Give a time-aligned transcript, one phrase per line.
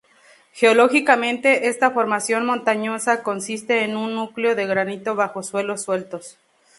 [0.53, 6.39] Geológicamente esta formación montañosa consiste en un núcleo de granito bajo suelos sueltos.